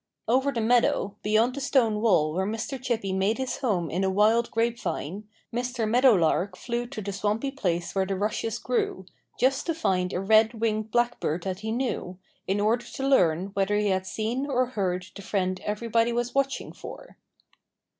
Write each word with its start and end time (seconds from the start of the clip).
Over 0.27 0.51
the 0.51 0.61
meadow, 0.61 1.15
beyond 1.21 1.53
the 1.53 1.61
stone 1.61 2.01
wall 2.01 2.33
where 2.33 2.47
Mr. 2.47 2.81
Chippy 2.81 3.13
made 3.13 3.37
his 3.37 3.57
home 3.57 3.91
in 3.91 4.03
a 4.03 4.09
wild 4.09 4.49
grapevine, 4.49 5.29
Mr. 5.53 5.87
Meadowlark 5.87 6.57
flew 6.57 6.87
to 6.87 7.03
the 7.03 7.13
swampy 7.13 7.51
place 7.51 7.93
where 7.93 8.07
the 8.07 8.15
rushes 8.17 8.57
grew, 8.57 9.05
just 9.39 9.67
to 9.67 9.75
find 9.75 10.11
a 10.11 10.19
Red 10.19 10.55
winged 10.55 10.89
Blackbird 10.89 11.43
that 11.43 11.59
he 11.59 11.71
knew, 11.71 12.17
in 12.47 12.59
order 12.59 12.85
to 12.87 13.07
learn 13.07 13.51
whether 13.53 13.77
he 13.77 13.89
had 13.89 14.07
seen 14.07 14.49
or 14.49 14.65
heard 14.73 15.05
the 15.15 15.21
friend 15.21 15.61
everybody 15.65 16.11
was 16.11 16.33
watching 16.33 16.71
for. 16.73 17.15